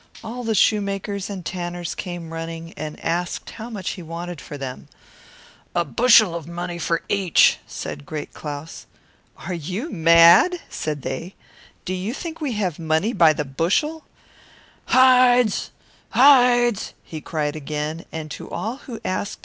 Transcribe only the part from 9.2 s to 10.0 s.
"Are you